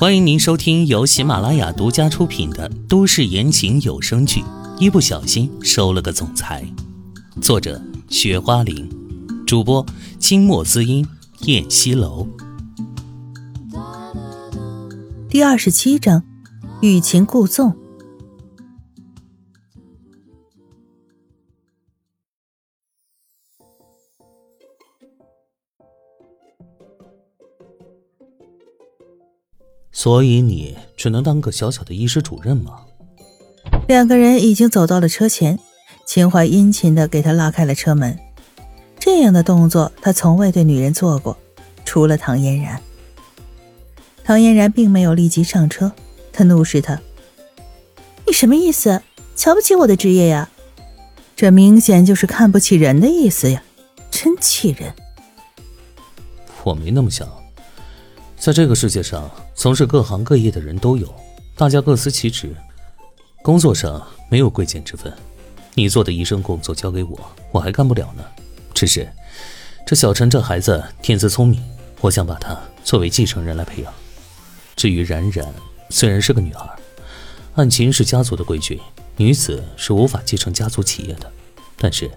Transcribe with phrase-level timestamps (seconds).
[0.00, 4.40] 欢迎您收听由喜马拉雅独家出品的都市言情有声剧
[4.78, 6.64] 《一不小心收了个总裁》，
[7.42, 8.88] 作者：雪花玲，
[9.44, 9.84] 主播：
[10.20, 11.04] 清墨滋音、
[11.46, 12.28] 燕西楼。
[15.28, 16.22] 第二十七章：
[16.80, 17.76] 欲擒故纵。
[29.98, 32.82] 所以你只能当个小小的医师主任吗？
[33.88, 35.58] 两个人已经走到了车前，
[36.06, 38.16] 秦淮殷勤的给他拉开了车门。
[39.00, 41.36] 这样的动作他从未对女人做过，
[41.84, 42.80] 除了唐嫣然。
[44.22, 45.90] 唐嫣然并没有立即上车，
[46.32, 47.00] 他怒视他
[48.24, 49.02] ：“你什么意思？
[49.34, 50.48] 瞧不起我的职业呀？
[51.34, 53.64] 这明显就是看不起人的意思呀！
[54.12, 54.94] 真气人！”
[56.62, 57.28] 我没那么想。
[58.40, 61.12] 在这个世界上，从事各行各业的人都有，
[61.56, 62.54] 大家各司其职，
[63.42, 65.12] 工作上没有贵贱之分。
[65.74, 67.18] 你做的医生工作交给我，
[67.50, 68.24] 我还干不了呢。
[68.72, 69.08] 只是，
[69.84, 71.62] 这小陈这孩子天资聪明，
[72.00, 73.92] 我想把他作为继承人来培养。
[74.76, 75.44] 至于冉冉，
[75.90, 76.64] 虽然是个女孩，
[77.56, 78.80] 按秦氏家族的规矩，
[79.16, 81.30] 女子是无法继承家族企业的，
[81.76, 82.08] 但是，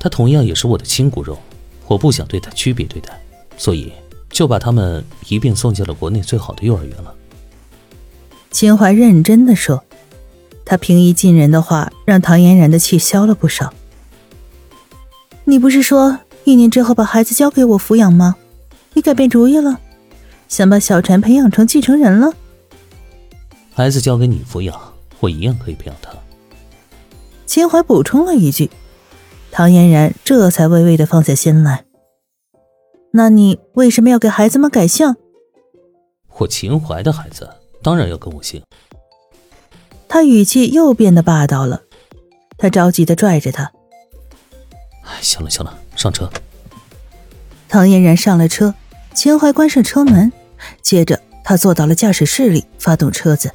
[0.00, 1.38] 她同样也是我的亲骨肉，
[1.86, 3.20] 我不想对她区别对待，
[3.58, 3.92] 所以。
[4.32, 7.14] 就把他们一并送进了国内最好的幼儿园了。
[8.50, 9.84] 秦淮认真的说，
[10.64, 13.72] 他平易近人的话让唐嫣然的气消了不少。
[15.44, 18.36] 你不是说一年之后把孩子交给我抚养吗？
[18.94, 19.78] 你改变主意了，
[20.48, 22.32] 想把小婵培养成继承人了？
[23.74, 24.78] 孩子交给你抚养，
[25.20, 26.10] 我一样可以培养他。
[27.46, 28.70] 秦淮补充了一句，
[29.50, 31.84] 唐嫣然这才微微的放下心来。
[33.14, 35.14] 那你为什么要给孩子们改姓？
[36.38, 37.48] 我秦淮的孩子
[37.82, 38.62] 当然要跟我姓。
[40.08, 41.82] 他语气又变得霸道了，
[42.56, 43.70] 他着急的拽着他。
[45.20, 46.30] 行了行了，上车。
[47.68, 48.74] 唐嫣然上了车，
[49.14, 50.32] 秦淮关上车门，
[50.80, 53.50] 接着他坐到了驾驶室里，发动车子。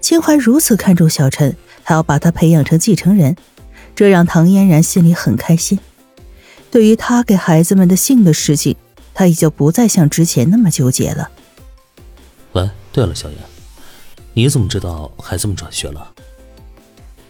[0.00, 3.36] 秦淮如此看重小陈，还要把他培养成继承人，
[3.94, 5.78] 这让唐嫣然心里很开心。
[6.70, 8.76] 对于他给孩子们的信的事情，
[9.14, 11.30] 他已经不再像之前那么纠结了。
[12.52, 13.38] 喂，对了，小燕，
[14.34, 16.12] 你怎么知道孩子们转学了？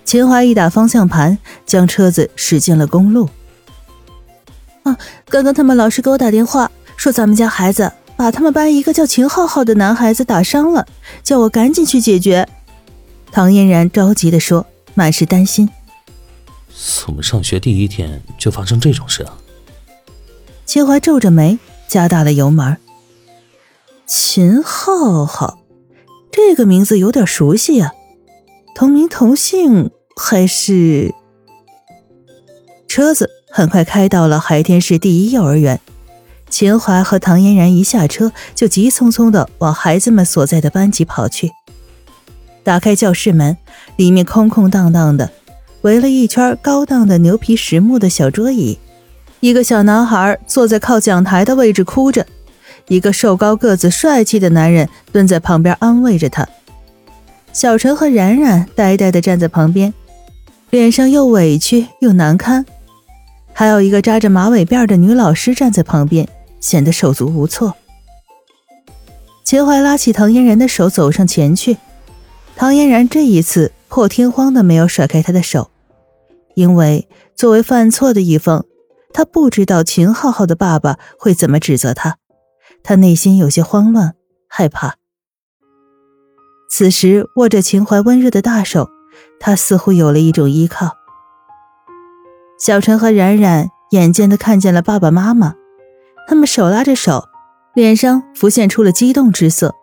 [0.04, 3.28] 秦淮一打方向盘，将车子驶进了公路。
[4.84, 4.96] 啊，
[5.28, 10.86] 刚刚他们老师给我打电话，说咱们家孩子把他们班一个叫秦浩浩的男孩子打伤了，
[11.22, 12.48] 叫我赶紧去解决。
[13.30, 15.68] 唐嫣然着急地说，满是担心。
[16.78, 19.36] 怎么上学第一天就发生这种事啊？
[20.64, 21.58] 秦淮皱着眉，
[21.88, 22.76] 加大了油门。
[24.06, 25.58] 秦浩浩，
[26.30, 27.92] 这个名字有点熟悉啊，
[28.74, 31.12] 同名同姓还是？
[32.86, 35.80] 车子很快开到了海天市第一幼儿园，
[36.48, 41.50] 秦淮和唐嫣然一下车就急匆匆的往孩子们所在的班级跑去。
[42.62, 43.56] 打开教室门，
[43.96, 45.32] 里面空空荡荡的。
[45.82, 48.78] 围了一圈高档的牛皮实木的小桌椅，
[49.40, 52.26] 一个小男孩坐在靠讲台的位置哭着，
[52.88, 56.48] 一个瘦高个子帅气的男人蹲在旁边安慰着他。
[57.52, 59.94] 小陈和冉冉呆呆地站在旁边，
[60.70, 62.66] 脸上又委屈又难堪，
[63.52, 66.28] 还有一个扎着马尾辫的女老师站在旁边，
[66.60, 67.74] 显得手足无措。
[69.44, 71.78] 秦淮拉起唐嫣然的手走上前去，
[72.56, 73.72] 唐嫣然这一次。
[73.88, 75.70] 破天荒的没有甩开他的手，
[76.54, 78.64] 因为作为犯错的一方，
[79.12, 82.18] 他不知道秦浩浩的爸爸会怎么指责他，
[82.82, 84.14] 他内心有些慌乱
[84.48, 84.96] 害怕。
[86.70, 88.88] 此时握着秦淮温热的大手，
[89.40, 90.92] 他似乎有了一种依靠。
[92.60, 95.54] 小陈和冉冉眼尖的看见了爸爸妈妈，
[96.28, 97.24] 他们手拉着手，
[97.74, 99.74] 脸上浮现出了激动之色，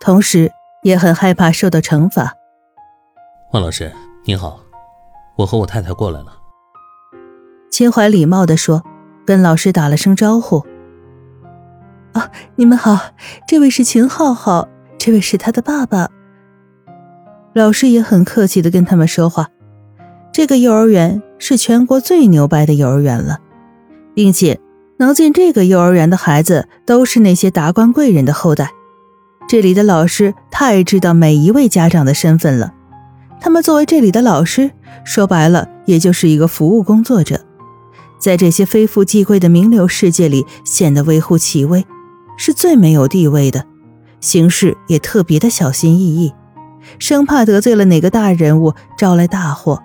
[0.00, 0.50] 同时
[0.82, 2.34] 也很害怕受到惩罚。
[3.50, 3.90] 万老师
[4.24, 4.60] 您好，
[5.34, 6.26] 我和我太太过来了。
[7.70, 8.84] 秦淮礼貌地说，
[9.24, 10.62] 跟老师打了声招呼。
[12.12, 13.00] 啊，你们好，
[13.46, 14.68] 这位是秦浩浩，
[14.98, 16.10] 这位是他的爸爸。
[17.54, 19.48] 老师也很客气的跟他们说话。
[20.30, 23.38] 这个幼儿园是全国最牛掰的幼儿园了，
[24.12, 24.60] 并且
[24.98, 28.70] 能进这个幼儿园的孩子都是那些达官贵人的后代。
[29.48, 32.74] 这里的老师太知道每一位家长的身份了。
[33.40, 34.70] 他们作为这里的老师，
[35.04, 37.40] 说白了，也就是一个服务工作者，
[38.18, 41.84] 在这些非富即贵的名流世界里，显得微乎其微，
[42.36, 43.64] 是最没有地位的，
[44.20, 46.32] 行事也特别的小心翼翼，
[46.98, 49.82] 生怕得罪了哪个大人物，招来大祸。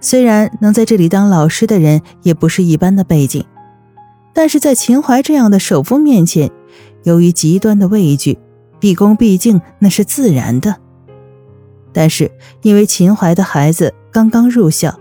[0.00, 3.44] 虽然能在这里当老师的人也不是一般的背景，
[4.32, 6.50] 但是在秦淮这样的首富面前，
[7.04, 8.38] 由于极端的畏惧，
[8.78, 10.76] 毕恭毕敬那是自然的。
[11.96, 15.00] 但是因为秦淮的孩子刚刚入校，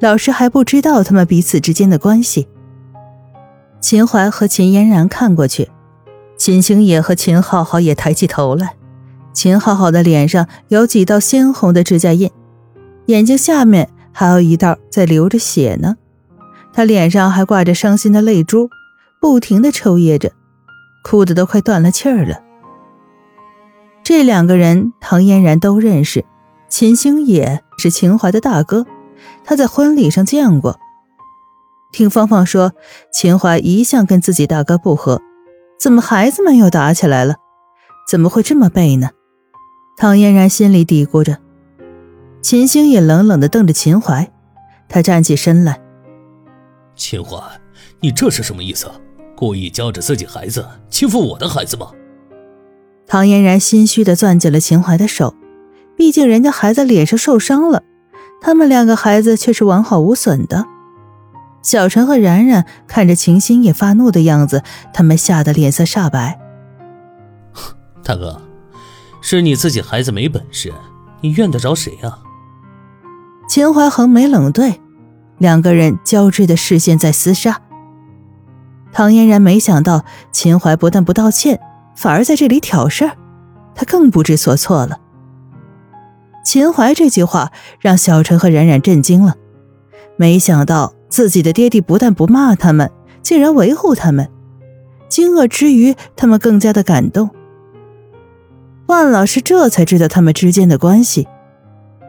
[0.00, 2.48] 老师还不知道他们彼此之间的关系。
[3.80, 5.70] 秦淮和秦嫣然看过去，
[6.36, 8.74] 秦星野和秦浩浩也抬起头来。
[9.32, 12.28] 秦浩浩的脸上有几道鲜红的指甲印，
[13.06, 13.88] 眼睛下面。
[14.14, 15.96] 还有一道在流着血呢，
[16.72, 18.68] 他脸上还挂着伤心的泪珠，
[19.20, 20.32] 不停的抽噎着，
[21.04, 22.42] 哭的都快断了气儿了。
[24.14, 26.26] 这两个人，唐嫣然都认识，
[26.68, 28.84] 秦星野是秦淮的大哥，
[29.42, 30.78] 他在婚礼上见过。
[31.92, 32.72] 听芳芳说，
[33.10, 35.22] 秦淮一向跟自己大哥不和，
[35.80, 37.36] 怎么孩子们又打起来了？
[38.06, 39.08] 怎么会这么背呢？
[39.96, 41.38] 唐嫣然心里嘀咕着。
[42.42, 44.30] 秦星也冷冷的瞪着秦淮，
[44.90, 45.80] 他站起身来
[46.94, 47.40] ：“秦淮，
[48.00, 48.90] 你这是什么意思？
[49.34, 51.90] 故意教着自己孩子欺负我的孩子吗？”
[53.12, 55.34] 唐嫣然心虚的攥紧了秦淮的手，
[55.98, 57.82] 毕竟人家孩子脸上受伤了，
[58.40, 60.64] 他们两个孩子却是完好无损的。
[61.60, 64.62] 小陈和然然看着秦星也发怒的样子，
[64.94, 66.40] 他们吓得脸色煞白。
[68.02, 68.40] 大哥，
[69.20, 70.72] 是你自己孩子没本事，
[71.20, 72.18] 你怨得着谁啊？
[73.46, 74.80] 秦淮横眉冷对，
[75.36, 77.60] 两个人交织的视线在厮杀。
[78.90, 81.60] 唐嫣然没想到秦淮不但不道歉，
[81.94, 83.16] 反而在这里挑事儿，
[83.74, 84.98] 他更不知所措了。
[86.44, 89.36] 秦淮这句话让小陈和冉冉震惊了，
[90.16, 92.90] 没想到自己的爹地不但不骂他们，
[93.22, 94.28] 竟然维护他们。
[95.08, 97.30] 惊愕之余，他们更加的感动。
[98.86, 101.28] 万老师这才知道他们之间的关系。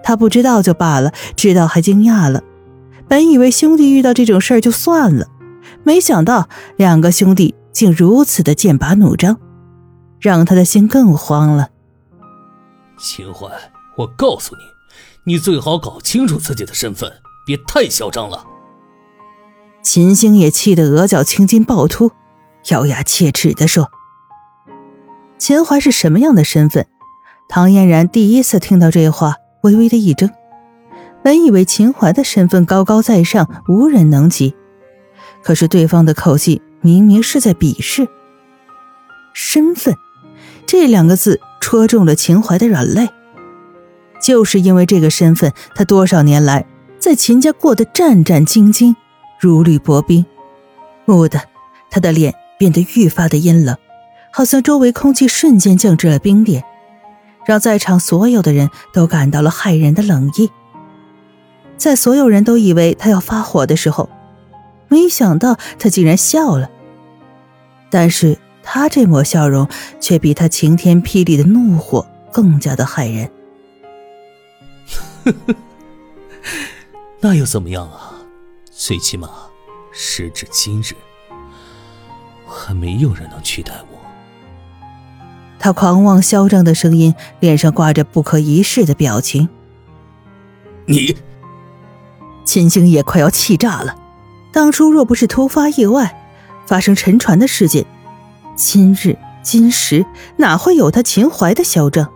[0.03, 2.41] 他不知道就罢了，知道还惊讶了。
[3.07, 5.27] 本以为兄弟遇到这种事儿就算了，
[5.83, 9.37] 没想到两个兄弟竟如此的剑拔弩张，
[10.23, 11.69] 让他的心更慌了。
[12.97, 13.47] 秦淮，
[13.97, 14.61] 我告诉你，
[15.33, 17.11] 你最好搞清楚自己的身份，
[17.45, 18.47] 别太嚣张了。
[19.81, 22.11] 秦星也气得额角青筋暴突，
[22.69, 23.91] 咬牙切齿地说
[25.37, 26.87] ：“秦淮是什么样的身份？”
[27.49, 29.35] 唐嫣然第一次听到这话。
[29.63, 30.29] 微微的一怔，
[31.23, 34.53] 本以为秦淮的身份高高在上，无人能及，
[35.41, 38.05] 可是对方的口气明明是在鄙视。
[39.33, 39.95] 身份
[40.65, 43.09] 这两个字戳中了秦淮的软肋，
[44.21, 46.65] 就是因为这个身份，他多少年来
[46.99, 48.95] 在秦家过得战战兢兢，
[49.39, 50.25] 如履薄冰。
[51.05, 51.39] 蓦地，
[51.91, 53.77] 他的脸变得愈发的阴冷，
[54.31, 56.63] 好像周围空气瞬间降至了冰点。
[57.45, 60.49] 让在场所有的人都感到了骇人的冷意。
[61.75, 64.09] 在所有人都以为他要发火的时候，
[64.87, 66.69] 没想到他竟然笑了。
[67.89, 69.67] 但是他这抹笑容
[69.99, 73.29] 却比他晴天霹雳的怒火更加的骇人。
[77.19, 78.13] 那又怎么样啊？
[78.71, 79.29] 最起码，
[79.91, 80.93] 时至今日，
[82.47, 83.99] 还没有人能取代我。
[85.59, 89.47] 他狂妄嚣张的声音，脸上挂着不可一世的表情。
[90.85, 91.15] 你，
[92.43, 93.95] 秦星也快要气炸了。
[94.51, 96.21] 当初若不是突发意外，
[96.67, 97.85] 发生沉船的事件，
[98.55, 100.05] 今日今时
[100.37, 102.09] 哪会有他秦淮的嚣张？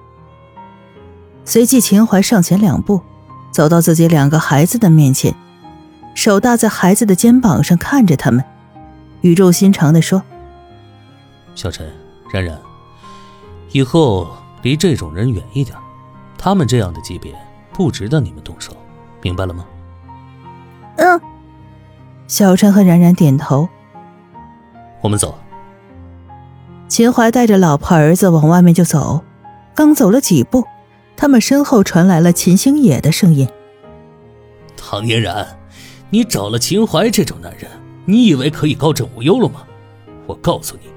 [1.43, 3.01] 随即，秦淮上前两步，
[3.51, 5.33] 走到自己两个孩子的面前，
[6.13, 8.43] 手搭在孩子的肩膀上，看着他们，
[9.21, 10.21] 语重心长地说
[11.55, 11.89] ：“小陈，
[12.31, 12.57] 冉冉。”
[13.71, 14.27] 以后
[14.61, 15.77] 离这种人远一点，
[16.37, 17.33] 他们这样的级别
[17.73, 18.73] 不值得你们动手，
[19.21, 19.65] 明白了吗？
[20.97, 21.19] 嗯。
[22.27, 23.69] 小陈和冉冉点头。
[25.01, 25.37] 我们走。
[26.87, 29.21] 秦淮带着老婆儿子往外面就走，
[29.75, 30.63] 刚走了几步，
[31.15, 33.47] 他们身后传来了秦星野的声音
[34.77, 35.45] ：“唐嫣然，
[36.09, 37.69] 你找了秦淮这种男人，
[38.05, 39.63] 你以为可以高枕无忧了吗？
[40.25, 40.89] 我告诉你，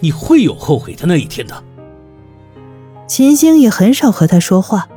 [0.00, 1.62] 你会有后悔的那一天的。”
[3.06, 4.88] 秦星也很少和他说话，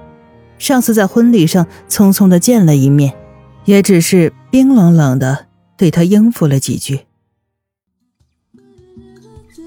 [0.58, 3.14] 上次在婚礼上匆匆的见了一面，
[3.66, 5.46] 也只是冰冷冷的
[5.78, 7.02] 对他应付了几句。